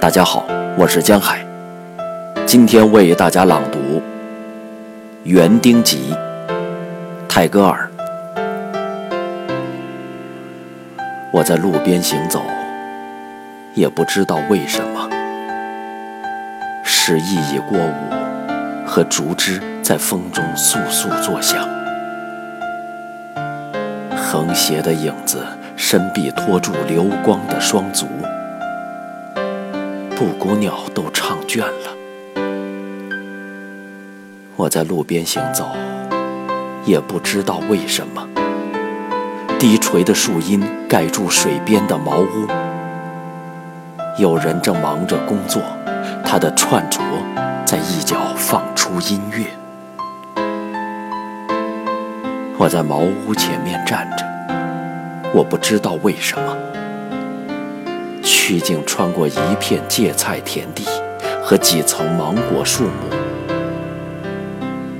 [0.00, 1.44] 大家好，我是江海，
[2.46, 3.78] 今天为大家朗读
[5.24, 6.14] 《园丁集》
[7.28, 7.90] 泰戈尔。
[11.32, 12.40] 我在路边行走，
[13.74, 15.10] 也不知道为什么，
[16.84, 17.92] 是熠熠过午
[18.86, 21.68] 和竹枝在风中簌簌作响，
[24.16, 25.44] 横斜的影子，
[25.74, 28.06] 伸臂托住流光的双足。
[30.18, 31.96] 布谷鸟都唱倦了，
[34.56, 35.70] 我在路边行走，
[36.84, 38.26] 也不知道为什么。
[39.60, 42.48] 低垂的树荫盖住水边的茅屋，
[44.18, 45.62] 有人正忙着工作，
[46.24, 46.98] 他的串着
[47.64, 49.44] 在一角放出音乐。
[52.56, 54.26] 我在茅屋前面站着，
[55.32, 56.67] 我不知道为什么。
[58.28, 60.84] 曲径穿过一片芥菜田地
[61.42, 62.90] 和几层芒果树木，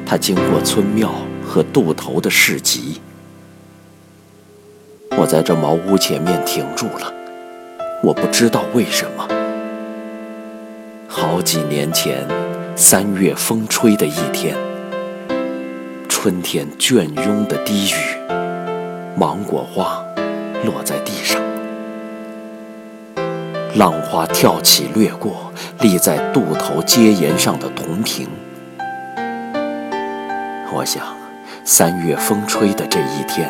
[0.07, 1.13] 它经过村庙
[1.47, 3.03] 和渡头的市集。
[5.17, 7.13] 我在这茅屋前面停住了，
[8.03, 9.29] 我不知道为什么。
[11.07, 12.27] 好几年前，
[12.75, 14.57] 三月风吹的一天，
[16.09, 17.95] 春天倦慵的低语，
[19.19, 20.03] 芒果花
[20.65, 21.28] 落在地上。
[23.79, 28.29] 浪花跳起，掠过立在渡头阶沿上的铜瓶。
[30.73, 31.05] 我想，
[31.65, 33.49] 三月风吹的这一天，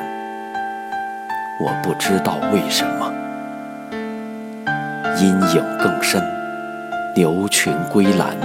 [1.58, 3.10] 我不知道为什么，
[5.18, 6.22] 阴影更深，
[7.16, 8.36] 牛群归栏，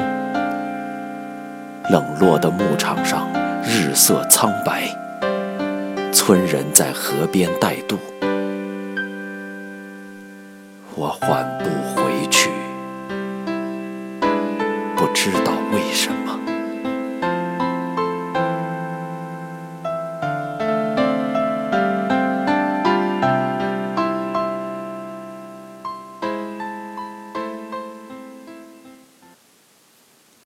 [1.90, 3.28] 冷落的牧场上
[3.62, 4.88] 日色苍白，
[6.14, 7.98] 村人在河边待渡。
[11.04, 11.66] 我换不
[12.02, 12.50] 回去，
[14.96, 15.63] 不知道。